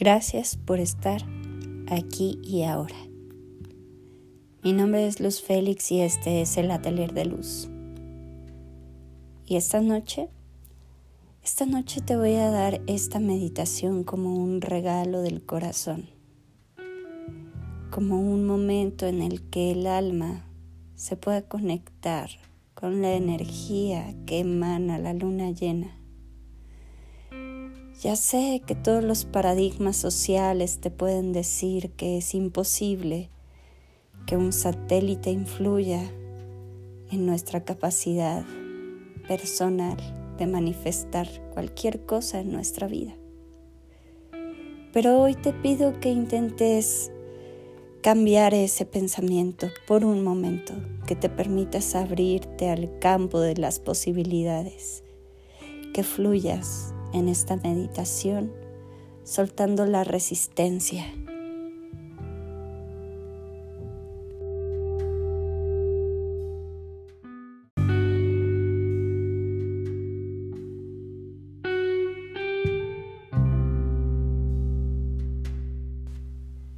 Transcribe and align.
Gracias 0.00 0.56
por 0.56 0.80
estar 0.80 1.20
aquí 1.86 2.38
y 2.42 2.62
ahora. 2.62 2.96
Mi 4.62 4.72
nombre 4.72 5.06
es 5.06 5.20
Luz 5.20 5.42
Félix 5.42 5.92
y 5.92 6.00
este 6.00 6.40
es 6.40 6.56
el 6.56 6.70
Atelier 6.70 7.12
de 7.12 7.26
Luz. 7.26 7.68
Y 9.44 9.56
esta 9.56 9.82
noche, 9.82 10.30
esta 11.44 11.66
noche 11.66 12.00
te 12.00 12.16
voy 12.16 12.36
a 12.36 12.48
dar 12.48 12.80
esta 12.86 13.18
meditación 13.18 14.02
como 14.02 14.34
un 14.36 14.62
regalo 14.62 15.20
del 15.20 15.44
corazón, 15.44 16.08
como 17.90 18.20
un 18.20 18.46
momento 18.46 19.06
en 19.06 19.20
el 19.20 19.50
que 19.50 19.72
el 19.72 19.86
alma 19.86 20.46
se 20.94 21.16
pueda 21.16 21.42
conectar 21.42 22.30
con 22.72 23.02
la 23.02 23.12
energía 23.12 24.14
que 24.24 24.38
emana 24.38 24.98
la 24.98 25.12
luna 25.12 25.50
llena 25.50 25.99
ya 28.00 28.16
sé 28.16 28.62
que 28.66 28.74
todos 28.74 29.04
los 29.04 29.26
paradigmas 29.26 29.94
sociales 29.94 30.78
te 30.80 30.90
pueden 30.90 31.32
decir 31.32 31.90
que 31.90 32.16
es 32.16 32.34
imposible 32.34 33.28
que 34.26 34.38
un 34.38 34.54
satélite 34.54 35.30
influya 35.30 36.10
en 37.10 37.26
nuestra 37.26 37.62
capacidad 37.62 38.42
personal 39.28 39.98
de 40.38 40.46
manifestar 40.46 41.28
cualquier 41.52 42.06
cosa 42.06 42.40
en 42.40 42.52
nuestra 42.52 42.86
vida. 42.86 43.14
Pero 44.94 45.20
hoy 45.20 45.34
te 45.34 45.52
pido 45.52 46.00
que 46.00 46.08
intentes 46.08 47.12
cambiar 48.02 48.54
ese 48.54 48.86
pensamiento 48.86 49.68
por 49.86 50.06
un 50.06 50.24
momento, 50.24 50.72
que 51.06 51.16
te 51.16 51.28
permitas 51.28 51.94
abrirte 51.94 52.70
al 52.70 52.98
campo 52.98 53.40
de 53.40 53.56
las 53.56 53.78
posibilidades, 53.78 55.04
que 55.92 56.02
fluyas 56.02 56.94
en 57.12 57.28
esta 57.28 57.56
meditación, 57.56 58.52
soltando 59.24 59.86
la 59.86 60.04
resistencia. 60.04 61.06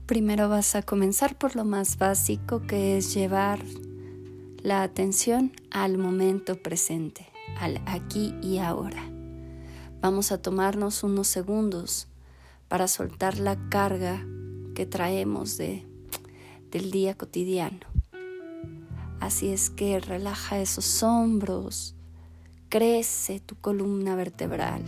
Primero 0.07 0.51
vas 0.51 0.75
a 0.75 0.83
comenzar 0.83 1.39
por 1.39 1.57
lo 1.57 1.65
más 1.65 1.97
básico 1.97 2.61
que 2.67 2.99
es 2.99 3.15
llevar 3.15 3.61
la 4.63 4.83
atención 4.83 5.53
al 5.71 5.97
momento 5.97 6.57
presente, 6.57 7.27
al 7.59 7.81
aquí 7.87 8.35
y 8.43 8.59
ahora. 8.59 9.12
Vamos 10.03 10.33
a 10.33 10.43
tomarnos 10.43 11.05
unos 11.05 11.29
segundos 11.29 12.09
para 12.67 12.89
soltar 12.89 13.39
la 13.39 13.57
carga 13.69 14.27
que 14.75 14.85
traemos 14.85 15.57
de, 15.59 15.87
del 16.73 16.91
día 16.91 17.17
cotidiano. 17.17 17.87
Así 19.21 19.51
es 19.51 19.71
que 19.71 20.01
relaja 20.01 20.61
esos 20.61 21.05
hombros, 21.05 21.95
crece 22.69 23.39
tu 23.39 23.55
columna 23.55 24.17
vertebral. 24.17 24.83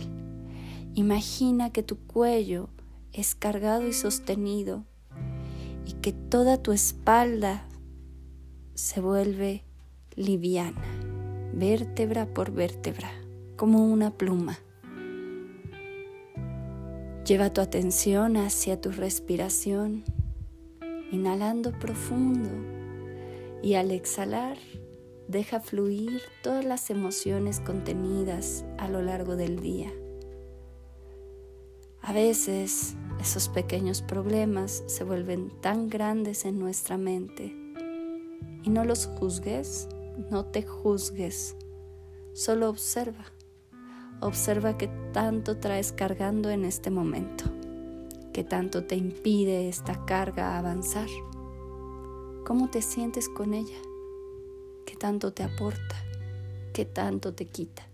Imagina 0.95 1.69
que 1.69 1.81
tu 1.81 1.95
cuello 1.95 2.67
es 3.13 3.35
cargado 3.35 3.87
y 3.87 3.93
sostenido 3.93 4.83
y 5.85 5.93
que 5.93 6.11
toda 6.11 6.61
tu 6.61 6.73
espalda 6.73 7.65
se 8.73 8.99
vuelve 8.99 9.63
liviana, 10.17 10.83
vértebra 11.53 12.25
por 12.25 12.51
vértebra, 12.51 13.11
como 13.55 13.85
una 13.85 14.11
pluma. 14.11 14.59
Lleva 17.25 17.51
tu 17.51 17.59
atención 17.59 18.37
hacia 18.37 18.79
tu 18.79 18.91
respiración, 18.91 20.03
inhalando 21.11 21.71
profundo. 21.71 22.51
Y 23.63 23.73
al 23.73 23.89
exhalar 23.89 24.59
deja 25.27 25.59
fluir 25.59 26.21
todas 26.43 26.63
las 26.63 26.91
emociones 26.91 27.59
contenidas 27.61 28.63
a 28.77 28.89
lo 28.89 29.01
largo 29.01 29.35
del 29.35 29.59
día. 29.59 29.91
A 32.03 32.13
veces 32.13 32.95
esos 33.19 33.49
pequeños 33.49 34.03
problemas 34.03 34.83
se 34.85 35.03
vuelven 35.03 35.49
tan 35.61 35.89
grandes 35.89 36.45
en 36.45 36.59
nuestra 36.59 36.95
mente. 36.99 37.55
Y 38.61 38.69
no 38.69 38.85
los 38.85 39.07
juzgues, 39.07 39.89
no 40.29 40.45
te 40.45 40.61
juzgues, 40.61 41.55
solo 42.33 42.69
observa 42.69 43.34
Observa 44.21 44.77
qué 44.77 44.89
tanto 45.11 45.57
traes 45.57 45.91
cargando 45.91 46.49
en 46.49 46.63
este 46.63 46.89
momento, 46.89 47.45
qué 48.33 48.43
tanto 48.43 48.85
te 48.85 48.95
impide 48.95 49.67
esta 49.67 50.05
carga 50.05 50.57
avanzar, 50.57 51.09
cómo 52.45 52.69
te 52.69 52.81
sientes 52.81 53.27
con 53.27 53.53
ella, 53.53 53.77
qué 54.85 54.95
tanto 54.95 55.33
te 55.33 55.43
aporta, 55.43 55.95
qué 56.73 56.85
tanto 56.85 57.33
te 57.33 57.45
quita. 57.45 57.87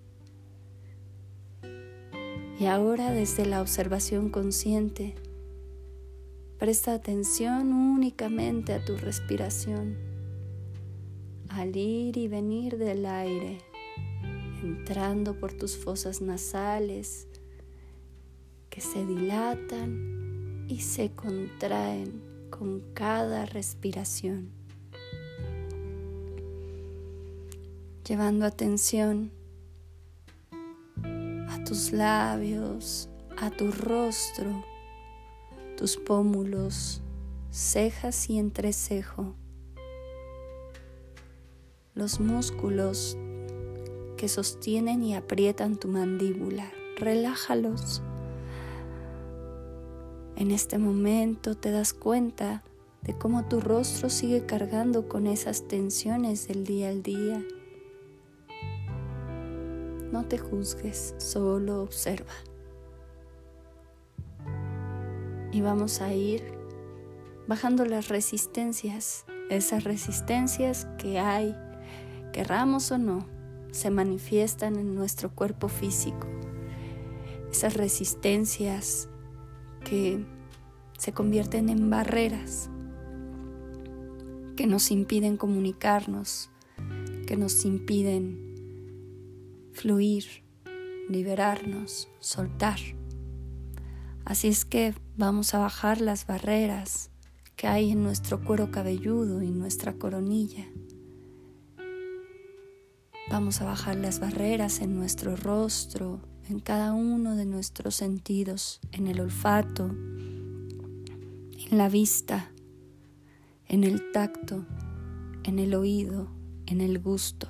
Y 2.59 2.67
ahora 2.67 3.11
desde 3.11 3.47
la 3.47 3.59
observación 3.59 4.29
consciente, 4.29 5.15
presta 6.59 6.93
atención 6.93 7.73
únicamente 7.73 8.73
a 8.73 8.85
tu 8.85 8.95
respiración, 8.95 9.97
al 11.49 11.75
ir 11.75 12.17
y 12.17 12.27
venir 12.27 12.77
del 12.77 13.07
aire 13.07 13.57
entrando 14.61 15.39
por 15.39 15.53
tus 15.53 15.77
fosas 15.77 16.22
nasales 16.22 17.27
que 18.69 18.81
se 18.81 19.05
dilatan 19.05 20.66
y 20.67 20.81
se 20.81 21.11
contraen 21.11 22.22
con 22.49 22.81
cada 22.94 23.45
respiración. 23.45 24.51
Llevando 28.07 28.45
atención 28.45 29.31
a 31.50 31.63
tus 31.66 31.91
labios, 31.91 33.09
a 33.38 33.51
tu 33.51 33.71
rostro, 33.71 34.63
tus 35.77 35.97
pómulos, 35.97 37.01
cejas 37.50 38.29
y 38.29 38.38
entrecejo, 38.38 39.35
los 41.94 42.19
músculos 42.19 43.17
que 44.21 44.27
sostienen 44.27 45.01
y 45.01 45.15
aprietan 45.15 45.77
tu 45.77 45.87
mandíbula. 45.87 46.71
Relájalos. 46.95 48.03
En 50.35 50.51
este 50.51 50.77
momento 50.77 51.57
te 51.57 51.71
das 51.71 51.91
cuenta 51.91 52.61
de 53.01 53.17
cómo 53.17 53.45
tu 53.45 53.61
rostro 53.61 54.11
sigue 54.11 54.45
cargando 54.45 55.09
con 55.09 55.25
esas 55.25 55.67
tensiones 55.67 56.47
del 56.47 56.65
día 56.65 56.89
al 56.89 57.01
día. 57.01 57.43
No 60.11 60.27
te 60.27 60.38
juzgues, 60.38 61.15
solo 61.17 61.81
observa. 61.81 62.33
Y 65.51 65.61
vamos 65.61 65.99
a 65.99 66.13
ir 66.13 66.43
bajando 67.47 67.85
las 67.85 68.07
resistencias, 68.07 69.25
esas 69.49 69.83
resistencias 69.83 70.85
que 70.99 71.17
hay, 71.17 71.55
querramos 72.31 72.91
o 72.91 72.99
no 72.99 73.41
se 73.71 73.89
manifiestan 73.89 74.75
en 74.75 74.95
nuestro 74.95 75.33
cuerpo 75.33 75.67
físico. 75.67 76.27
Esas 77.51 77.75
resistencias 77.75 79.09
que 79.83 80.25
se 80.97 81.13
convierten 81.13 81.69
en 81.69 81.89
barreras 81.89 82.69
que 84.55 84.67
nos 84.67 84.91
impiden 84.91 85.37
comunicarnos, 85.37 86.51
que 87.25 87.35
nos 87.35 87.65
impiden 87.65 88.51
fluir, 89.74 90.25
liberarnos, 91.09 92.09
soltar. 92.19 92.79
Así 94.24 94.50
es 94.50 94.65
que 94.65 94.94
vamos 95.17 95.56
a 95.56 95.59
bajar 95.59 96.00
las 96.00 96.27
barreras 96.27 97.09
que 97.56 97.67
hay 97.67 97.91
en 97.91 98.03
nuestro 98.03 98.44
cuero 98.44 98.69
cabelludo 98.69 99.41
y 99.41 99.50
nuestra 99.50 99.94
coronilla. 99.94 100.67
Vamos 103.31 103.62
a 103.62 103.66
bajar 103.66 103.95
las 103.95 104.19
barreras 104.19 104.81
en 104.81 104.94
nuestro 104.94 105.38
rostro, 105.38 106.19
en 106.50 106.60
cada 106.60 106.92
uno 106.92 107.38
de 107.38 107.45
nuestros 107.45 107.95
sentidos, 107.95 108.81
en 108.92 109.07
el 109.07 109.22
olfato, 109.22 109.86
en 109.86 111.78
la 111.78 111.88
vista, 111.88 112.51
en 113.69 113.86
el 113.86 114.12
tacto, 114.12 114.66
en 115.45 115.60
el 115.60 115.75
oído, 115.75 116.28
en 116.66 116.81
el 116.81 117.00
gusto. 117.00 117.48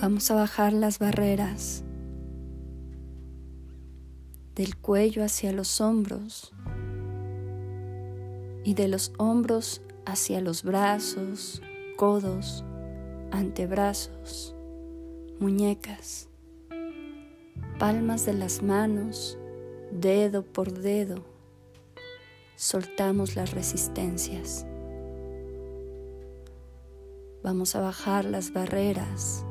Vamos 0.00 0.30
a 0.30 0.36
bajar 0.36 0.72
las 0.72 1.00
barreras 1.00 1.82
del 4.54 4.76
cuello 4.76 5.24
hacia 5.24 5.52
los 5.52 5.80
hombros, 5.80 6.52
y 8.64 8.74
de 8.74 8.88
los 8.88 9.12
hombros 9.18 9.82
hacia 10.06 10.40
los 10.40 10.62
brazos, 10.64 11.62
codos, 11.96 12.64
antebrazos, 13.30 14.54
muñecas, 15.38 16.28
palmas 17.78 18.26
de 18.26 18.32
las 18.32 18.62
manos, 18.62 19.38
dedo 19.92 20.42
por 20.42 20.72
dedo, 20.72 21.22
soltamos 22.56 23.36
las 23.36 23.52
resistencias. 23.52 24.66
Vamos 27.42 27.76
a 27.76 27.80
bajar 27.80 28.24
las 28.24 28.52
barreras 28.52 29.44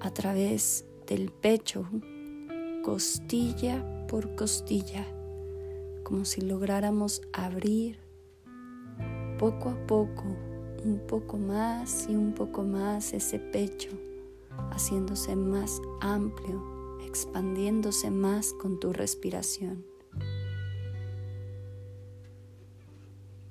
a 0.00 0.10
través 0.10 0.84
del 1.06 1.30
pecho, 1.32 1.88
costilla 2.84 3.82
por 4.06 4.34
costilla, 4.34 5.06
como 6.08 6.24
si 6.24 6.40
lográramos 6.40 7.20
abrir 7.34 7.98
poco 9.38 9.68
a 9.68 9.86
poco, 9.86 10.24
un 10.82 11.02
poco 11.06 11.36
más 11.36 12.06
y 12.08 12.16
un 12.16 12.32
poco 12.32 12.62
más 12.62 13.12
ese 13.12 13.38
pecho, 13.38 13.90
haciéndose 14.70 15.36
más 15.36 15.82
amplio, 16.00 16.98
expandiéndose 17.06 18.10
más 18.10 18.54
con 18.54 18.80
tu 18.80 18.94
respiración. 18.94 19.84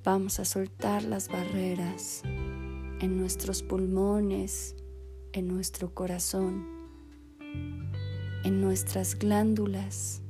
Vamos 0.04 0.40
a 0.40 0.46
soltar 0.46 1.04
las 1.04 1.28
barreras 1.30 2.24
en 2.26 3.18
nuestros 3.20 3.62
pulmones, 3.62 4.76
en 5.32 5.48
nuestro 5.48 5.94
corazón, 5.94 6.66
en 8.44 8.62
nuestras 8.62 9.14
glándulas. 9.14 10.24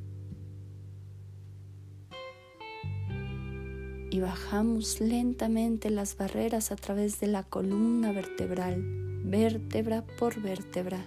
Y 4.09 4.21
bajamos 4.21 5.01
lentamente 5.01 5.89
las 5.89 6.15
barreras 6.15 6.71
a 6.71 6.75
través 6.75 7.19
de 7.19 7.27
la 7.27 7.44
columna 7.44 8.12
vertebral, 8.12 8.81
vértebra 9.25 10.06
por 10.18 10.42
vértebra. 10.42 11.06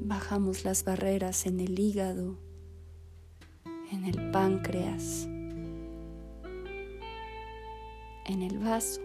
Bajamos 0.00 0.64
las 0.64 0.84
barreras 0.84 1.46
en 1.46 1.60
el 1.60 1.78
hígado, 1.78 2.36
en 3.90 4.04
el 4.04 4.30
páncreas, 4.32 5.26
en 8.26 8.42
el 8.42 8.58
vaso. 8.58 9.00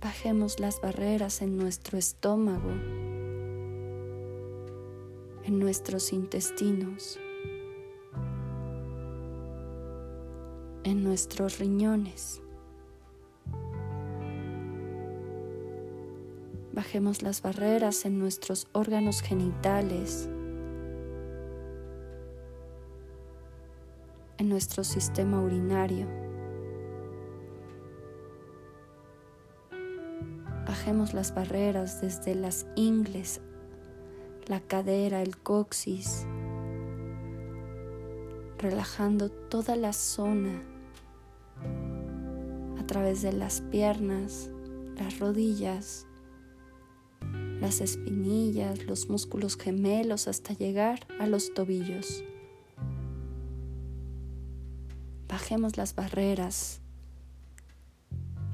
Bajemos 0.00 0.60
las 0.60 0.80
barreras 0.80 1.40
en 1.40 1.56
nuestro 1.56 1.96
estómago, 1.96 2.70
en 5.44 5.58
nuestros 5.58 6.12
intestinos, 6.12 7.20
en 10.84 11.04
nuestros 11.04 11.58
riñones. 11.58 12.40
Bajemos 16.72 17.22
las 17.22 17.42
barreras 17.42 18.04
en 18.04 18.18
nuestros 18.18 18.68
órganos 18.72 19.20
genitales, 19.20 20.28
en 24.38 24.48
nuestro 24.48 24.82
sistema 24.82 25.40
urinario. 25.40 26.08
Bajemos 30.66 31.14
las 31.14 31.34
barreras 31.34 32.00
desde 32.00 32.34
las 32.34 32.66
ingles, 32.74 33.40
la 34.48 34.60
cadera, 34.60 35.22
el 35.22 35.36
coxis, 35.36 36.26
relajando 38.58 39.30
toda 39.30 39.76
la 39.76 39.92
zona 39.92 40.62
a 42.78 42.86
través 42.86 43.22
de 43.22 43.32
las 43.32 43.60
piernas, 43.60 44.50
las 44.96 45.18
rodillas, 45.18 46.06
las 47.60 47.80
espinillas, 47.80 48.84
los 48.84 49.08
músculos 49.08 49.56
gemelos 49.56 50.28
hasta 50.28 50.52
llegar 50.54 51.00
a 51.18 51.26
los 51.26 51.54
tobillos. 51.54 52.24
Bajemos 55.28 55.76
las 55.76 55.94
barreras 55.94 56.80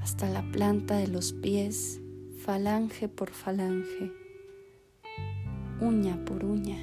hasta 0.01 0.29
la 0.29 0.41
planta 0.51 0.97
de 0.97 1.07
los 1.07 1.33
pies, 1.33 2.01
falange 2.43 3.07
por 3.07 3.31
falange, 3.31 4.11
uña 5.81 6.23
por 6.25 6.45
uña. 6.45 6.77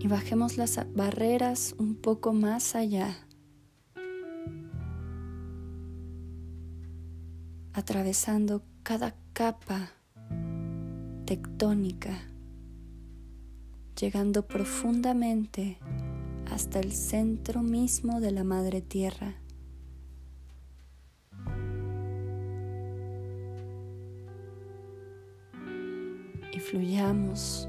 Y 0.00 0.06
bajemos 0.06 0.58
las 0.58 0.78
barreras 0.94 1.74
un 1.78 1.94
poco 1.94 2.34
más 2.34 2.74
allá, 2.74 3.16
atravesando 7.72 8.62
cada 8.82 9.14
capa 9.32 9.92
tectónica 11.24 12.20
llegando 13.96 14.46
profundamente 14.46 15.78
hasta 16.50 16.80
el 16.80 16.92
centro 16.92 17.62
mismo 17.62 18.20
de 18.20 18.32
la 18.32 18.44
Madre 18.44 18.80
Tierra. 18.80 19.34
Fluyamos 26.70 27.68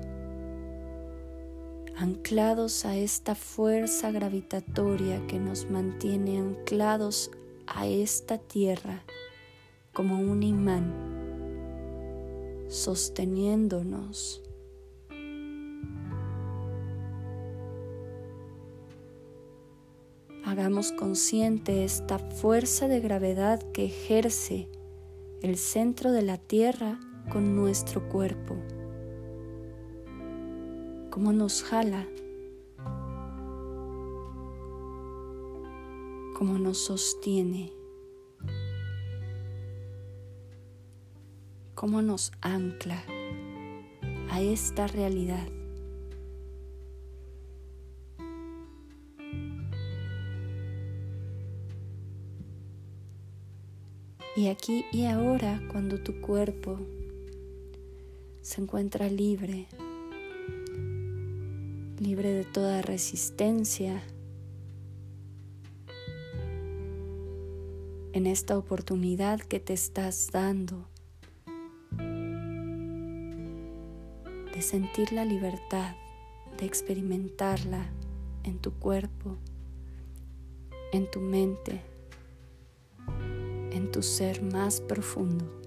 anclados 1.98 2.86
a 2.86 2.96
esta 2.96 3.36
fuerza 3.36 4.12
gravitatoria 4.12 5.26
que 5.28 5.40
nos 5.40 5.70
mantiene 5.70 6.40
anclados 6.40 7.32
a 7.68 7.88
esta 7.88 8.38
tierra 8.38 9.04
como 9.94 10.20
un 10.20 10.44
imán, 10.44 10.94
sosteniéndonos 12.68 14.42
hagamos 20.46 20.92
consciente 20.92 21.84
esta 21.84 22.20
fuerza 22.20 22.88
de 22.88 23.02
gravedad 23.02 23.62
que 23.74 23.86
ejerce 23.86 24.70
el 25.42 25.58
centro 25.58 26.12
de 26.12 26.22
la 26.22 26.38
Tierra 26.38 27.00
con 27.30 27.56
nuestro 27.56 28.08
cuerpo. 28.08 28.56
Cómo 31.16 31.32
nos 31.32 31.64
jala, 31.64 32.06
cómo 36.38 36.60
nos 36.60 36.78
sostiene, 36.78 37.72
cómo 41.74 42.02
nos 42.02 42.34
ancla 42.42 43.02
a 44.30 44.42
esta 44.42 44.88
realidad. 44.88 45.48
Y 54.36 54.50
aquí 54.50 54.84
y 54.92 55.06
ahora, 55.06 55.62
cuando 55.72 55.98
tu 56.04 56.20
cuerpo 56.20 56.78
se 58.42 58.60
encuentra 58.62 59.08
libre, 59.08 59.70
libre 62.06 62.30
de 62.30 62.46
toda 62.46 62.84
resistencia, 62.84 64.04
en 68.14 68.28
esta 68.28 68.58
oportunidad 68.60 69.40
que 69.40 69.60
te 69.60 69.74
estás 69.74 70.30
dando 70.32 70.88
de 74.54 74.62
sentir 74.62 75.12
la 75.14 75.26
libertad, 75.26 75.96
de 76.60 76.68
experimentarla 76.68 77.90
en 78.44 78.60
tu 78.60 78.72
cuerpo, 78.74 79.38
en 80.94 81.10
tu 81.10 81.20
mente 81.20 81.82
en 83.76 83.92
tu 83.92 84.02
ser 84.02 84.42
más 84.42 84.80
profundo. 84.80 85.65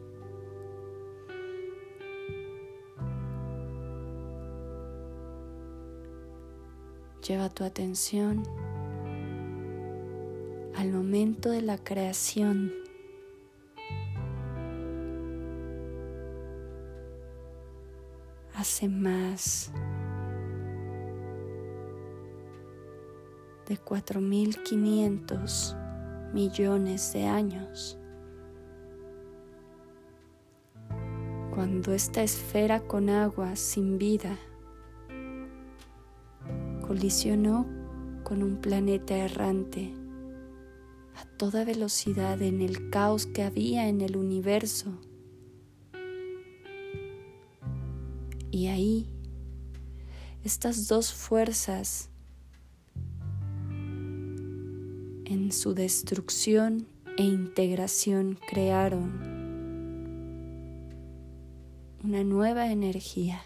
Lleva 7.28 7.50
tu 7.50 7.62
atención 7.62 8.42
al 10.74 10.90
momento 10.90 11.50
de 11.50 11.60
la 11.60 11.76
creación. 11.76 12.72
Hace 18.54 18.88
más 18.88 19.70
de 23.66 23.76
4500 23.76 25.76
millones 26.32 27.12
de 27.12 27.26
años. 27.26 27.98
Cuando 31.54 31.92
esta 31.92 32.22
esfera 32.22 32.80
con 32.80 33.10
agua 33.10 33.54
sin 33.54 33.98
vida 33.98 34.38
colisionó 36.88 37.66
con 38.24 38.42
un 38.42 38.62
planeta 38.62 39.14
errante 39.14 39.92
a 41.16 41.26
toda 41.36 41.66
velocidad 41.66 42.40
en 42.40 42.62
el 42.62 42.88
caos 42.88 43.26
que 43.26 43.42
había 43.42 43.88
en 43.88 44.00
el 44.00 44.16
universo. 44.16 44.98
Y 48.50 48.68
ahí, 48.68 49.06
estas 50.44 50.88
dos 50.88 51.12
fuerzas 51.12 52.08
en 55.26 55.52
su 55.52 55.74
destrucción 55.74 56.86
e 57.18 57.24
integración 57.24 58.38
crearon 58.48 59.12
una 62.02 62.24
nueva 62.24 62.72
energía 62.72 63.42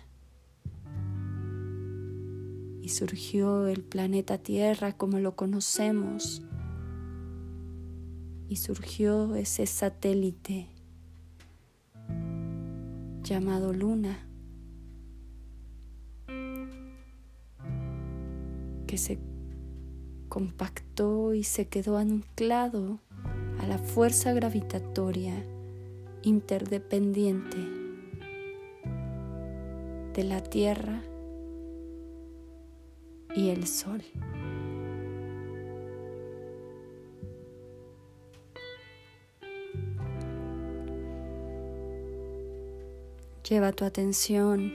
surgió 2.92 3.66
el 3.66 3.82
planeta 3.82 4.38
Tierra 4.38 4.92
como 4.92 5.18
lo 5.18 5.34
conocemos 5.34 6.42
y 8.48 8.56
surgió 8.56 9.34
ese 9.34 9.66
satélite 9.66 10.68
llamado 13.22 13.72
Luna 13.72 14.28
que 18.86 18.98
se 18.98 19.18
compactó 20.28 21.34
y 21.34 21.44
se 21.44 21.68
quedó 21.68 21.96
anclado 21.96 23.00
a 23.58 23.66
la 23.66 23.78
fuerza 23.78 24.34
gravitatoria 24.34 25.34
interdependiente 26.22 27.56
de 30.12 30.24
la 30.24 30.42
Tierra 30.42 31.02
y 33.34 33.50
el 33.50 33.66
Sol. 33.66 34.02
Lleva 43.48 43.72
tu 43.72 43.84
atención 43.84 44.72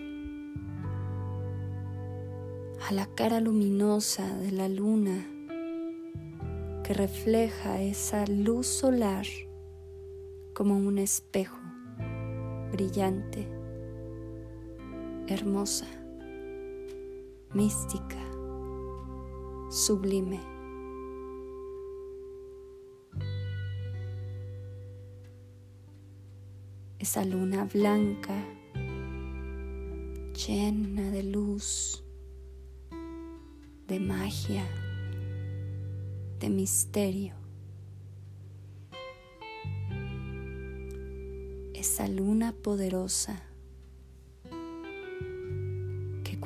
a 2.87 2.91
la 2.91 3.07
cara 3.07 3.39
luminosa 3.39 4.37
de 4.37 4.51
la 4.51 4.69
luna 4.69 5.25
que 6.83 6.93
refleja 6.93 7.81
esa 7.81 8.25
luz 8.27 8.67
solar 8.67 9.25
como 10.53 10.77
un 10.77 10.97
espejo 10.97 11.57
brillante, 12.71 13.47
hermosa, 15.27 15.87
mística, 17.53 18.16
sublime. 19.77 20.39
Esa 26.97 27.23
luna 27.23 27.65
blanca 27.71 28.43
llena 30.33 31.11
de 31.11 31.21
luz, 31.21 32.03
de 33.87 33.99
magia 33.99 34.65
de 36.39 36.49
misterio. 36.49 37.35
Esa 41.75 42.07
luna 42.07 42.51
poderosa 42.51 43.46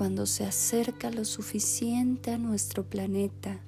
cuando 0.02 0.26
se 0.26 0.44
acerca 0.46 1.12
lo 1.12 1.26
suficiente 1.26 2.32
a 2.32 2.40
nuestro 2.40 2.84
planeta, 2.84 3.60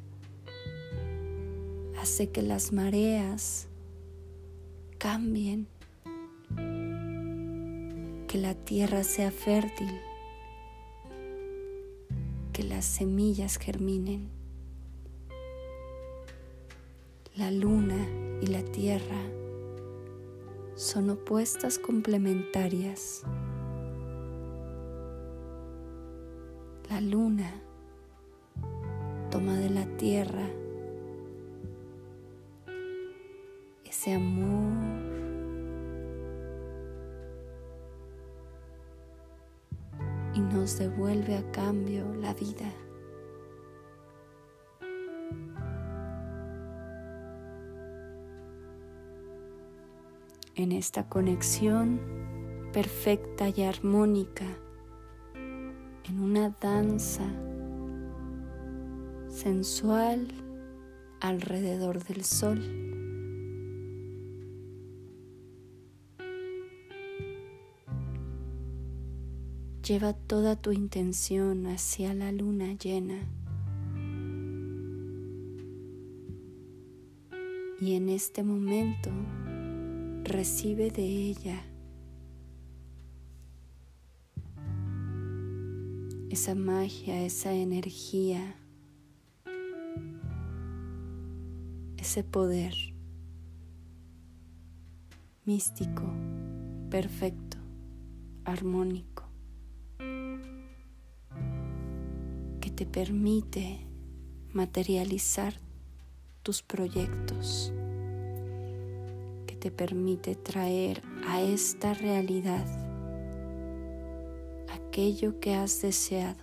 hace 2.01 2.31
que 2.31 2.41
las 2.41 2.73
mareas 2.73 3.67
cambien, 4.97 5.67
que 8.27 8.39
la 8.39 8.55
tierra 8.55 9.03
sea 9.03 9.29
fértil, 9.29 9.91
que 12.51 12.63
las 12.63 12.85
semillas 12.85 13.57
germinen 13.57 14.27
la 17.35 17.51
luna 17.51 18.07
y 18.41 18.47
la 18.47 18.63
tierra 18.63 19.21
son 20.75 21.11
opuestas 21.11 21.77
complementarias. 21.77 23.23
La 26.93 27.01
luna 27.01 27.51
toma 29.31 29.57
de 29.57 29.71
la 29.71 29.83
tierra 29.97 30.47
ese 33.83 34.13
amor 34.13 35.01
y 40.35 40.39
nos 40.39 40.77
devuelve 40.77 41.35
a 41.35 41.51
cambio 41.51 42.13
la 42.13 42.35
vida. 42.35 42.71
en 50.53 50.71
esta 50.71 51.09
conexión 51.09 51.99
perfecta 52.71 53.49
y 53.49 53.63
armónica, 53.63 54.45
en 56.05 56.19
una 56.19 56.49
danza 56.61 57.23
sensual 59.29 60.27
alrededor 61.19 62.03
del 62.03 62.23
sol. 62.23 62.59
Lleva 69.85 70.13
toda 70.13 70.55
tu 70.55 70.71
intención 70.71 71.65
hacia 71.67 72.13
la 72.13 72.31
luna 72.31 72.73
llena. 72.73 73.19
Y 77.81 77.95
en 77.95 78.07
este 78.07 78.43
momento 78.43 79.09
recibe 80.23 80.89
de 80.89 81.03
ella 81.03 81.72
esa 86.33 86.55
magia, 86.55 87.23
esa 87.23 87.53
energía, 87.53 88.55
ese 91.97 92.23
poder 92.23 92.75
místico, 95.45 96.03
perfecto, 96.89 97.57
armónico, 98.45 99.23
que 102.59 102.69
te 102.75 102.85
permite 102.85 103.87
materializar 104.53 105.53
tus 106.43 106.61
proyectos 106.61 107.73
te 109.63 109.71
permite 109.71 110.35
traer 110.35 111.01
a 111.25 111.39
esta 111.39 111.93
realidad 111.93 112.65
aquello 114.93 115.39
que 115.39 115.55
has 115.55 115.81
deseado. 115.81 116.37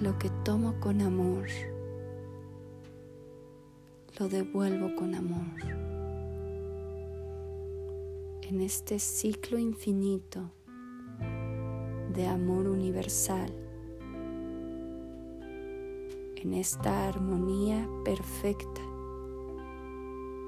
Lo 0.00 0.18
que 0.18 0.30
tomo 0.42 0.80
con 0.80 1.02
amor, 1.02 1.48
lo 4.18 4.28
devuelvo 4.30 4.96
con 4.96 5.14
amor 5.14 5.60
en 8.40 8.62
este 8.62 8.98
ciclo 8.98 9.58
infinito 9.58 10.50
de 12.14 12.26
amor 12.26 12.68
universal, 12.68 13.67
en 16.48 16.54
esta 16.54 17.06
armonía 17.06 17.86
perfecta 18.06 18.80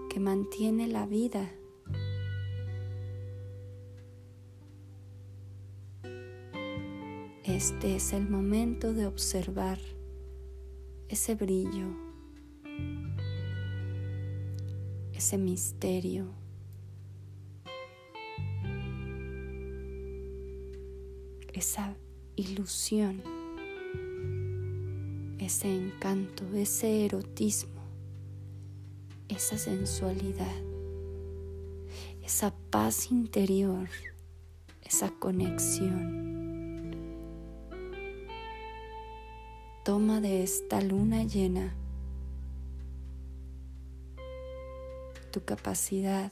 que 0.09 0.19
mantiene 0.19 0.89
la 0.89 1.05
vida. 1.05 1.53
Este 7.45 7.97
es 7.97 8.15
el 8.15 8.31
momento 8.31 8.95
de 8.95 9.07
observar 9.07 9.79
ese 11.11 11.35
brillo, 11.35 11.89
ese 15.13 15.37
misterio 15.37 16.33
esa 21.53 21.95
ilusión, 22.37 23.23
ese 25.51 25.75
encanto, 25.75 26.45
ese 26.55 27.05
erotismo 27.05 27.81
esa 29.27 29.59
sensualidad, 29.59 30.55
esa 32.23 32.55
paz 32.71 33.11
interior, 33.11 33.89
esa 34.83 35.11
conexión. 35.11 36.31
Toma 39.85 40.21
de 40.21 40.45
esta 40.45 40.81
luna 40.81 41.25
llena 41.25 41.75
tu 45.33 45.45
capacidad 45.45 46.31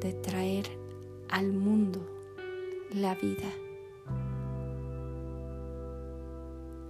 de 0.00 0.12
traer 0.22 0.66
al 1.28 1.52
mundo 1.52 2.00
la 2.92 3.14
vida 3.14 3.52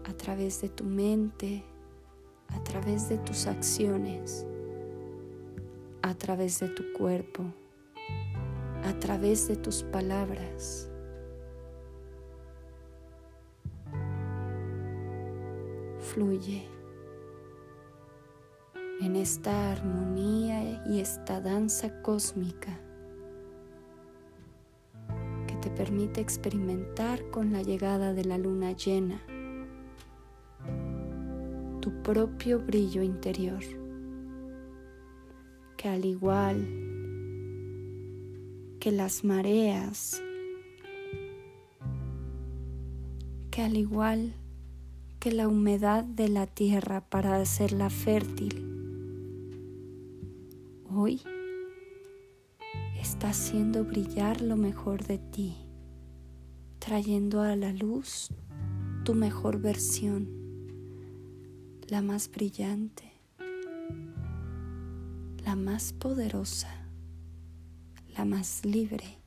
a 0.09 0.13
través 0.13 0.61
de 0.63 0.69
tu 0.69 0.85
mente, 0.85 1.65
a 2.49 2.63
través 2.63 3.09
de 3.09 3.19
tus 3.19 3.49
acciones, 3.49 4.47
a 6.03 6.15
través 6.15 6.61
de 6.61 6.69
tu 6.69 6.93
cuerpo, 6.93 7.43
a 8.85 8.97
través 9.01 9.49
de 9.49 9.57
tus 9.57 9.83
palabras. 9.83 10.89
Fluye 15.99 16.69
en 19.01 19.17
esta 19.17 19.73
armonía 19.73 20.85
y 20.87 21.01
esta 21.01 21.41
danza 21.41 22.01
cósmica 22.03 22.79
que 25.49 25.57
te 25.57 25.71
permite 25.71 26.21
experimentar 26.21 27.29
con 27.31 27.53
la 27.53 27.63
llegada 27.63 28.15
de 28.15 28.25
la 28.25 28.39
luna 28.39 28.71
llena 28.71 29.21
propio 32.07 32.61
brillo 32.61 33.03
interior, 33.03 33.65
que 35.77 35.89
al 35.89 36.05
igual 36.05 36.65
que 38.79 38.93
las 38.93 39.25
mareas, 39.25 40.23
que 43.51 43.63
al 43.63 43.77
igual 43.77 44.35
que 45.19 45.33
la 45.33 45.49
humedad 45.49 46.05
de 46.05 46.29
la 46.29 46.47
tierra 46.47 47.01
para 47.01 47.41
hacerla 47.41 47.91
fértil, 47.91 48.65
hoy 50.89 51.23
está 53.01 53.31
haciendo 53.31 53.83
brillar 53.83 54.43
lo 54.43 54.57
mejor 54.57 55.05
de 55.05 55.19
ti, 55.19 55.57
trayendo 56.79 57.41
a 57.41 57.57
la 57.57 57.73
luz 57.73 58.29
tu 59.03 59.13
mejor 59.15 59.59
versión, 59.61 60.46
la 61.89 62.03
más 62.03 62.29
brillante, 62.29 63.05
la 65.45 65.55
más 65.55 65.93
poderosa, 65.93 66.69
la 68.17 68.25
más 68.25 68.65
libre, 68.65 69.21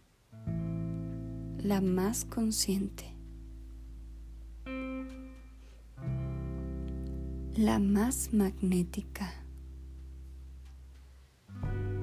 la 1.64 1.80
más 1.80 2.26
consciente, 2.26 3.06
la 7.56 7.80
más 7.80 8.34
magnética. 8.34 9.32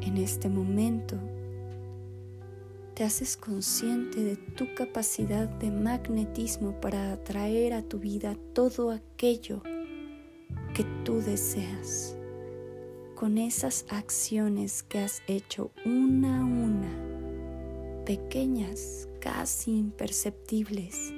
En 0.01 0.17
este 0.17 0.49
momento 0.49 1.19
te 2.95 3.05
haces 3.05 3.37
consciente 3.37 4.25
de 4.25 4.37
tu 4.37 4.75
capacidad 4.75 5.49
de 5.49 5.71
magnetismo 5.71 6.81
para 6.81 7.13
atraer 7.13 7.75
a 7.75 7.83
tu 7.83 7.99
vida 7.99 8.39
todo 8.55 8.91
aquello 8.91 9.63
deseas 11.27 12.17
con 13.17 13.37
esas 13.37 13.85
acciones 13.89 14.85
que 14.85 15.01
has 15.01 15.23
hecho 15.27 15.73
una 15.85 16.41
a 16.41 16.45
una, 16.45 18.05
pequeñas, 18.05 19.09
casi 19.21 19.77
imperceptibles, 19.77 21.13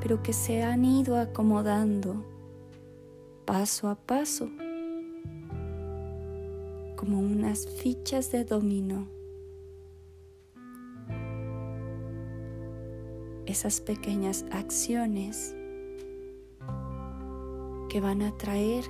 pero 0.00 0.22
que 0.22 0.32
se 0.32 0.62
han 0.62 0.84
ido 0.84 1.18
acomodando 1.18 2.24
paso 3.44 3.88
a 3.88 3.96
paso 3.96 4.48
como 6.94 7.18
unas 7.18 7.66
fichas 7.66 8.30
de 8.30 8.44
dominó. 8.44 9.08
Esas 13.46 13.80
pequeñas 13.80 14.44
acciones 14.50 15.54
que 17.88 18.00
van 18.00 18.22
a 18.22 18.36
traer 18.36 18.84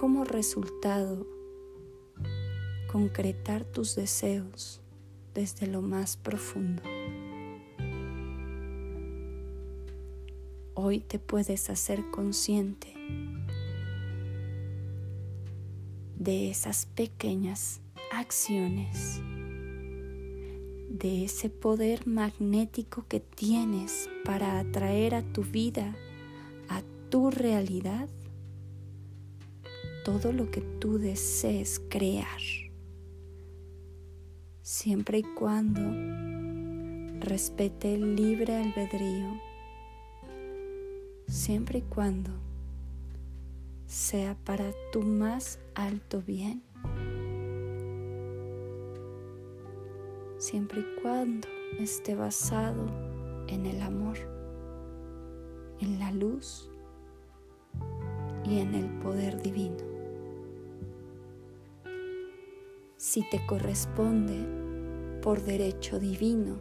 como 0.00 0.24
resultado 0.24 1.26
concretar 2.90 3.64
tus 3.66 3.96
deseos 3.96 4.80
desde 5.34 5.66
lo 5.66 5.82
más 5.82 6.16
profundo. 6.16 6.82
Hoy 10.72 11.00
te 11.00 11.18
puedes 11.18 11.68
hacer 11.68 12.02
consciente 12.10 12.94
de 16.16 16.50
esas 16.50 16.86
pequeñas 16.86 17.82
acciones, 18.10 19.20
de 20.88 21.26
ese 21.26 21.50
poder 21.50 22.06
magnético 22.06 23.04
que 23.06 23.20
tienes 23.20 24.08
para 24.24 24.60
atraer 24.60 25.14
a 25.14 25.22
tu 25.22 25.42
vida, 25.42 25.94
a 26.70 26.80
tu 27.10 27.30
realidad, 27.30 28.08
todo 30.18 30.32
lo 30.32 30.50
que 30.50 30.60
tú 30.60 30.98
desees 30.98 31.80
crear, 31.88 32.40
siempre 34.60 35.18
y 35.18 35.22
cuando 35.22 35.80
respete 37.20 37.94
el 37.94 38.16
libre 38.16 38.56
albedrío, 38.56 39.40
siempre 41.28 41.78
y 41.78 41.82
cuando 41.82 42.32
sea 43.86 44.36
para 44.44 44.72
tu 44.90 45.02
más 45.02 45.60
alto 45.76 46.20
bien, 46.26 46.64
siempre 50.38 50.80
y 50.80 51.02
cuando 51.02 51.46
esté 51.78 52.16
basado 52.16 52.84
en 53.46 53.64
el 53.64 53.80
amor, 53.80 54.16
en 55.78 56.00
la 56.00 56.10
luz 56.10 56.68
y 58.44 58.58
en 58.58 58.74
el 58.74 58.86
poder 58.98 59.40
divino. 59.40 59.89
Si 63.12 63.22
te 63.22 63.44
corresponde 63.44 64.38
por 65.20 65.42
derecho 65.42 65.98
divino, 65.98 66.60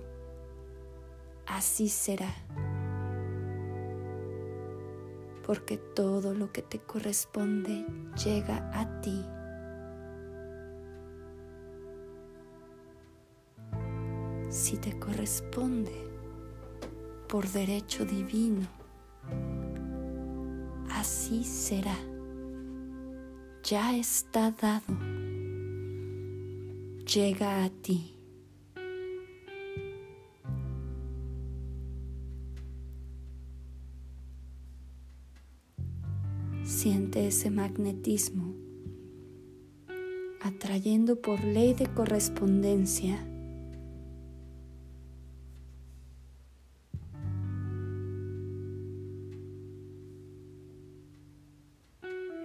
así 1.46 1.90
será 1.90 2.34
porque 5.46 5.78
todo 5.78 6.34
lo 6.34 6.52
que 6.52 6.64
te 6.64 6.80
corresponde 6.80 7.86
llega 8.26 8.68
a 8.74 9.00
ti. 9.02 9.24
Si 14.50 14.78
te 14.78 14.98
corresponde 14.98 15.94
por 17.28 17.48
derecho 17.48 18.06
divino, 18.06 18.68
así 20.90 21.44
será. 21.44 21.96
Ya 23.62 23.96
está 23.96 24.50
dado. 24.50 25.29
Llega 27.14 27.64
a 27.64 27.70
ti. 27.72 28.16
Siente 36.64 37.26
ese 37.26 37.50
magnetismo 37.50 38.54
atrayendo 40.42 41.20
por 41.20 41.44
ley 41.44 41.74
de 41.74 41.88
correspondencia 41.88 43.26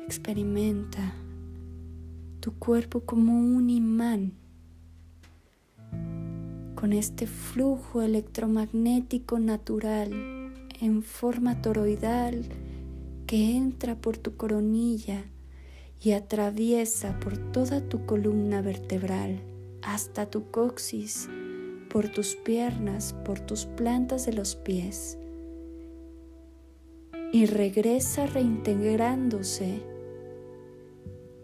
Experimenta 0.07 1.15
tu 2.41 2.55
cuerpo 2.59 3.01
como 3.01 3.39
un 3.39 3.69
imán 3.69 4.44
con 6.85 6.93
este 6.93 7.27
flujo 7.27 8.03
electromagnético 8.03 9.39
natural 9.39 10.11
en 10.83 11.03
forma 11.03 11.63
toroidal 11.63 12.45
que 13.27 13.57
entra 13.57 13.95
por 13.95 14.19
tu 14.19 14.37
coronilla 14.37 15.25
y 15.99 16.13
atraviesa 16.13 17.19
por 17.21 17.39
toda 17.53 17.81
tu 17.89 18.05
columna 18.05 18.61
vertebral 18.61 19.41
hasta 19.81 20.27
tu 20.27 20.51
coxis, 20.51 21.31
por 21.89 22.11
tus 22.11 22.37
piernas, 22.37 23.15
por 23.25 23.41
tus 23.41 23.65
plantas 23.65 24.27
de 24.27 24.35
los 24.35 24.55
pies. 24.55 25.17
Y 27.33 27.47
regresa 27.47 28.27
reintegrándose 28.27 29.81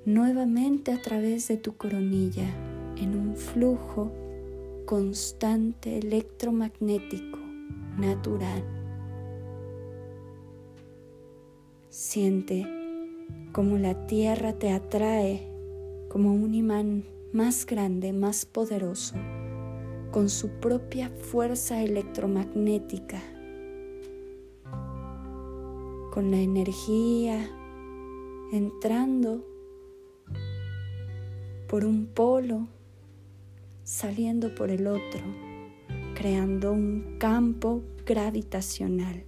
nuevamente 0.05 0.93
a 0.93 1.01
través 1.01 1.49
de 1.49 1.57
tu 1.57 1.79
coronilla 1.79 2.45
en 2.99 3.17
un 3.19 3.37
flujo 3.37 4.13
constante 4.91 5.99
electromagnético 5.99 7.39
natural. 7.97 8.65
Siente 11.91 12.67
como 13.53 13.79
la 13.79 14.09
tierra 14.09 14.55
te 14.55 14.73
atrae 14.73 15.49
como 16.09 16.35
un 16.35 16.55
imán 16.57 17.05
más 17.33 17.67
grande, 17.67 18.13
más 18.13 18.45
poderoso, 18.45 19.15
con 20.11 20.29
su 20.29 20.49
propia 20.59 21.09
fuerza 21.09 21.85
electromagnética, 21.85 23.23
con 26.11 26.33
la 26.33 26.39
energía 26.39 27.49
entrando 28.51 29.47
por 31.69 31.85
un 31.85 32.07
polo, 32.07 32.67
saliendo 33.91 34.55
por 34.55 34.71
el 34.71 34.87
otro, 34.87 35.21
creando 36.15 36.71
un 36.71 37.17
campo 37.19 37.83
gravitacional. 38.07 39.25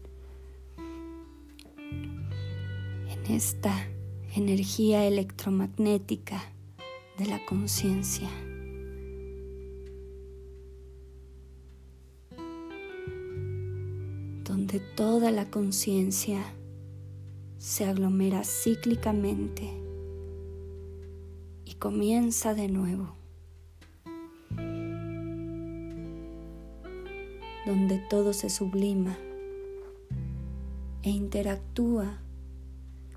En 3.08 3.26
esta 3.26 3.88
energía 4.36 5.04
electromagnética 5.04 6.40
de 7.18 7.26
la 7.26 7.44
conciencia. 7.44 8.30
donde 14.44 14.80
toda 14.80 15.30
la 15.30 15.48
conciencia 15.50 16.44
se 17.56 17.86
aglomera 17.86 18.44
cíclicamente 18.44 19.70
y 21.64 21.74
comienza 21.76 22.52
de 22.52 22.68
nuevo, 22.68 23.21
donde 27.64 27.98
todo 27.98 28.32
se 28.32 28.50
sublima 28.50 29.16
e 31.02 31.10
interactúa 31.10 32.18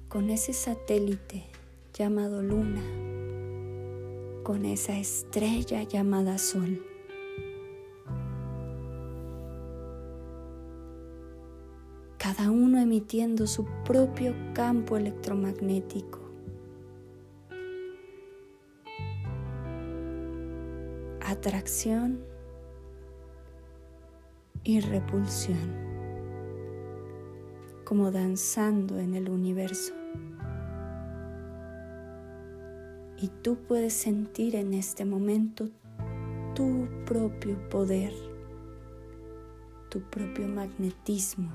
con 0.08 0.30
ese 0.30 0.54
satélite 0.54 1.46
llamado 1.94 2.42
luna, 2.42 2.82
con 4.44 4.66
esa 4.66 4.98
estrella 4.98 5.84
llamada 5.84 6.38
sol. 6.38 6.86
Cada 12.18 12.50
uno 12.50 12.80
emitiendo 12.80 13.48
su 13.48 13.66
propio 13.84 14.34
campo 14.54 14.98
electromagnético. 14.98 16.20
Atracción 21.22 22.35
y 24.66 24.80
repulsión, 24.80 25.60
como 27.86 28.12
danzando 28.12 28.98
en 29.00 29.14
el 29.14 29.30
universo. 29.30 29.94
Y 33.22 33.30
tú 33.44 33.58
puedes 33.68 33.94
sentir 33.94 34.56
en 34.56 34.74
este 34.74 35.06
momento 35.06 35.70
tu 36.56 36.88
propio 37.06 37.70
poder, 37.70 38.12
tu 39.90 40.02
propio 40.02 40.48
magnetismo, 40.48 41.52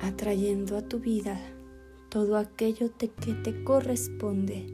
atrayendo 0.00 0.76
a 0.76 0.82
tu 0.82 1.00
vida 1.00 1.40
todo 2.10 2.36
aquello 2.36 2.90
que 2.98 3.08
te 3.08 3.64
corresponde 3.64 4.66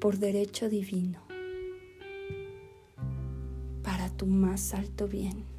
por 0.00 0.18
derecho 0.18 0.68
divino, 0.68 1.31
más 4.52 4.74
alto 4.74 5.08
bien. 5.08 5.52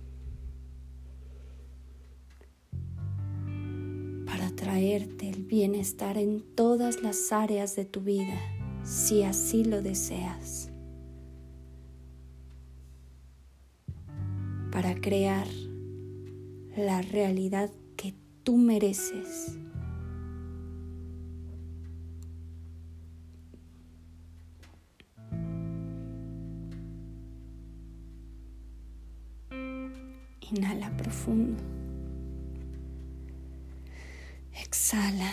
traerte 4.56 5.30
el 5.30 5.44
bienestar 5.44 6.18
en 6.18 6.42
todas 6.56 7.02
las 7.02 7.34
áreas 7.34 7.76
de 7.76 7.86
tu 7.86 8.02
vida, 8.02 8.40
si 8.84 9.24
así 9.24 9.66
lo 9.66 9.82
deseas, 9.82 10.72
para 14.72 14.96
crear 14.96 15.48
la 16.78 17.02
realidad 17.02 17.72
que 17.98 18.14
tú 18.44 18.58
mereces. 18.58 19.58
Profundo. 31.14 31.62
Exhala. 34.62 35.32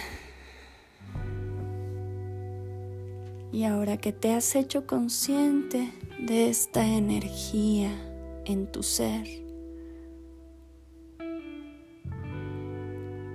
Y 3.52 3.64
ahora 3.64 3.96
que 3.96 4.12
te 4.12 4.32
has 4.32 4.54
hecho 4.54 4.86
consciente 4.86 5.92
de 6.18 6.50
esta 6.50 6.86
energía 6.86 7.90
en 8.44 8.70
tu 8.70 8.82
ser, 8.82 9.26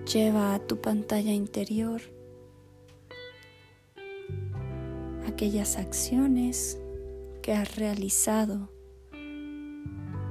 lleva 0.06 0.54
a 0.56 0.60
tu 0.60 0.80
pantalla 0.80 1.34
interior 1.34 2.02
aquellas 5.28 5.78
acciones 5.78 6.80
que 7.42 7.54
has 7.54 7.76
realizado 7.76 8.70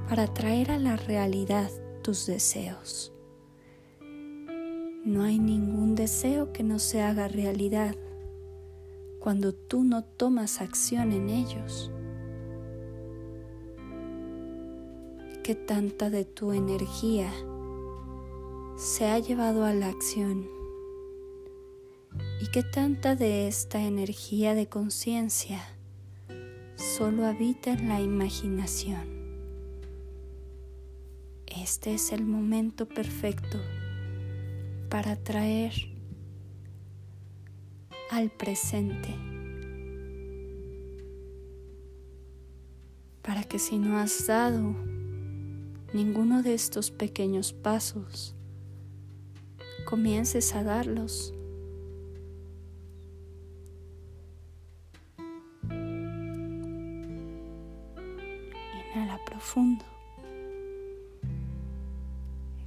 para 0.09 0.33
traer 0.33 0.71
a 0.71 0.79
la 0.79 0.97
realidad 0.97 1.71
tus 2.05 2.27
deseos. 2.27 3.13
No 5.05 5.23
hay 5.23 5.39
ningún 5.39 5.95
deseo 5.95 6.53
que 6.53 6.63
no 6.63 6.79
se 6.79 7.01
haga 7.01 7.29
realidad 7.29 7.97
cuando 9.21 9.55
tú 9.55 9.85
no 9.85 10.05
tomas 10.05 10.61
acción 10.61 11.13
en 11.13 11.31
ellos. 11.31 11.91
¿Qué 15.43 15.55
tanta 15.55 16.11
de 16.11 16.27
tu 16.27 16.53
energía 16.53 17.33
se 18.77 19.07
ha 19.07 19.19
llevado 19.19 19.65
a 19.65 19.73
la 19.73 19.89
acción? 19.89 20.47
¿Y 22.43 22.51
qué 22.53 22.63
tanta 22.63 23.17
de 23.17 23.49
esta 23.49 23.83
energía 23.83 24.55
de 24.55 24.69
conciencia 24.69 25.63
solo 26.77 27.25
habita 27.25 27.73
en 27.73 27.89
la 27.89 28.01
imaginación? 28.03 29.14
Este 31.65 31.95
es 31.95 32.13
el 32.13 32.27
momento 32.27 32.87
perfecto 32.87 33.59
para 34.91 35.17
traer 35.17 35.73
al 38.11 38.31
presente. 38.31 39.09
Para 43.23 43.45
que 43.45 43.59
si 43.59 43.79
no 43.79 43.97
has 43.97 44.27
dado 44.27 44.75
ninguno 45.95 46.43
de 46.43 46.53
estos 46.53 46.91
pequeños 46.91 47.55
pasos, 47.55 48.35
comiences 49.87 50.55
a 50.55 50.65
darlos. 50.65 51.33
Inhala 58.93 59.19
profundo. 59.25 59.94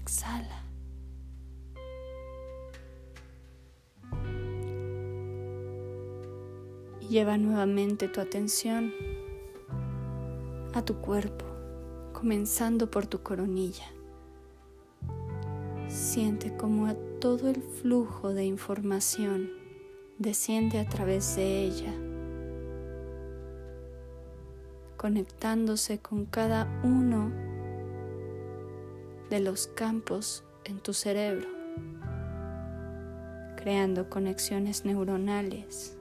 Exhala. 0.07 0.63
Lleva 7.09 7.37
nuevamente 7.37 8.07
tu 8.07 8.21
atención 8.21 8.93
a 10.73 10.81
tu 10.81 11.01
cuerpo, 11.01 11.43
comenzando 12.13 12.89
por 12.89 13.05
tu 13.05 13.21
coronilla. 13.21 13.83
Siente 15.89 16.55
como 16.55 16.85
a 16.87 16.95
todo 17.19 17.49
el 17.49 17.61
flujo 17.61 18.33
de 18.33 18.45
información 18.45 19.49
desciende 20.19 20.79
a 20.79 20.87
través 20.87 21.35
de 21.35 21.65
ella, 21.65 21.93
conectándose 24.95 25.99
con 25.99 26.25
cada 26.25 26.65
uno 26.85 27.46
de 29.29 29.39
los 29.39 29.67
campos 29.67 30.43
en 30.65 30.79
tu 30.79 30.93
cerebro, 30.93 31.47
creando 33.57 34.09
conexiones 34.09 34.85
neuronales 34.85 35.97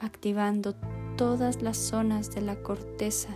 activando 0.00 0.74
todas 1.16 1.62
las 1.62 1.76
zonas 1.76 2.34
de 2.34 2.42
la 2.42 2.62
corteza, 2.62 3.30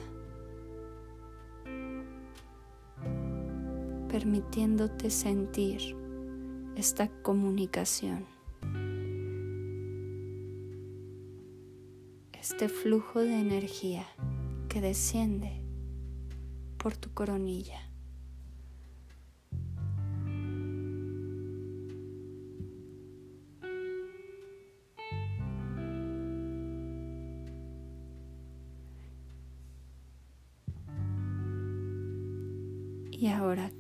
permitiéndote 4.09 5.11
sentir 5.11 5.97
esta 6.77 7.09
comunicación. 7.23 8.31
este 12.41 12.69
flujo 12.69 13.21
de 13.21 13.39
energía 13.39 14.05
que 14.69 14.81
desciende 14.81 15.65
por 16.77 16.97
tu 16.97 17.15
coronilla. 17.15 17.92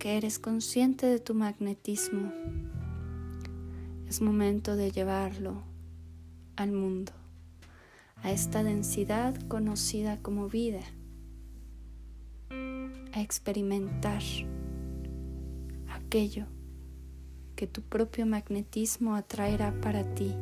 Que 0.02 0.16
eres 0.16 0.40
consciente 0.40 1.06
de 1.06 1.20
tu 1.20 1.32
magnetismo, 1.32 2.32
es 4.08 4.20
momento 4.20 4.74
de 4.74 4.90
llevarlo 4.90 5.62
al 6.56 6.72
mundo, 6.72 7.12
a 8.16 8.32
esta 8.32 8.64
densidad 8.64 9.36
conocida 9.46 10.18
como 10.20 10.48
vida, 10.48 10.80
a 13.12 13.20
experimentar 13.20 14.22
aquello 15.88 16.46
que 17.54 17.68
tu 17.68 17.82
propio 17.82 18.26
magnetismo 18.26 19.14
atraerá 19.14 19.72
para 19.80 20.02
ti 20.16 20.34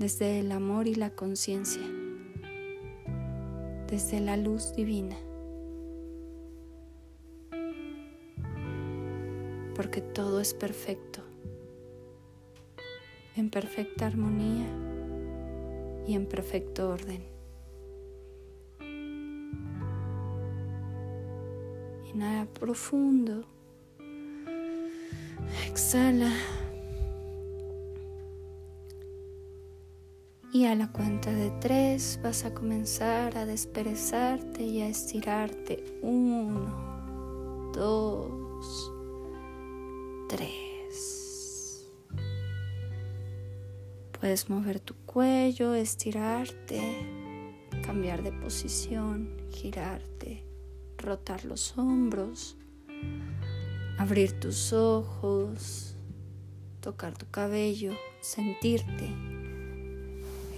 desde 0.00 0.40
el 0.40 0.50
amor 0.50 0.88
y 0.88 0.96
la 0.96 1.10
conciencia, 1.10 1.82
desde 3.86 4.18
la 4.18 4.36
luz 4.36 4.74
divina. 4.74 5.14
Porque 9.74 10.00
todo 10.00 10.40
es 10.40 10.54
perfecto, 10.54 11.20
en 13.36 13.50
perfecta 13.50 14.06
armonía 14.06 14.66
y 16.06 16.14
en 16.14 16.26
perfecto 16.26 16.90
orden. 16.90 17.22
Inhala 22.12 22.46
profundo, 22.52 23.44
exhala 25.66 26.32
y 30.52 30.66
a 30.66 30.74
la 30.74 30.92
cuenta 30.92 31.32
de 31.32 31.50
tres 31.60 32.20
vas 32.22 32.44
a 32.44 32.52
comenzar 32.52 33.38
a 33.38 33.46
desperezarte 33.46 34.62
y 34.62 34.82
a 34.82 34.88
estirarte. 34.88 35.82
Uno, 36.02 37.70
dos, 37.72 38.92
tres. 40.32 41.86
Puedes 44.18 44.48
mover 44.48 44.80
tu 44.80 44.94
cuello, 45.04 45.74
estirarte, 45.74 46.80
cambiar 47.84 48.22
de 48.22 48.32
posición, 48.32 49.36
girarte, 49.50 50.42
rotar 50.96 51.44
los 51.44 51.76
hombros, 51.76 52.56
abrir 53.98 54.32
tus 54.40 54.72
ojos, 54.72 55.96
tocar 56.80 57.18
tu 57.18 57.26
cabello, 57.30 57.92
sentirte, 58.22 59.10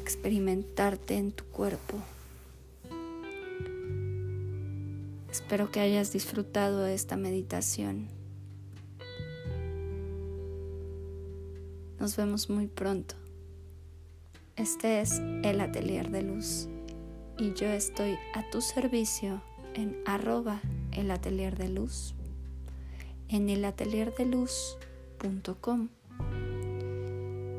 experimentarte 0.00 1.16
en 1.16 1.32
tu 1.32 1.44
cuerpo. 1.46 1.98
Espero 5.32 5.72
que 5.72 5.80
hayas 5.80 6.12
disfrutado 6.12 6.84
de 6.84 6.94
esta 6.94 7.16
meditación. 7.16 8.23
Nos 12.04 12.16
vemos 12.16 12.50
muy 12.50 12.66
pronto. 12.66 13.14
Este 14.56 15.00
es 15.00 15.22
el 15.42 15.62
Atelier 15.62 16.10
de 16.10 16.20
Luz 16.20 16.68
y 17.38 17.54
yo 17.54 17.68
estoy 17.68 18.18
a 18.34 18.50
tu 18.50 18.60
servicio 18.60 19.40
en 19.72 19.96
arroba 20.04 20.60
el 20.92 21.10
Atelier 21.10 21.56
de 21.56 21.70
Luz, 21.70 22.14
en 23.30 23.48
elatelierdeluz.com 23.48 25.88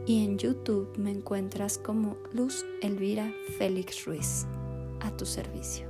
y 0.06 0.24
en 0.24 0.38
YouTube 0.38 0.96
me 0.96 1.10
encuentras 1.10 1.80
como 1.80 2.16
Luz 2.32 2.64
Elvira 2.84 3.34
Félix 3.58 4.06
Ruiz, 4.06 4.46
a 5.00 5.10
tu 5.18 5.26
servicio. 5.26 5.88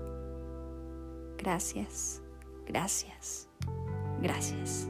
Gracias, 1.38 2.22
gracias, 2.66 3.50
gracias. 4.22 4.88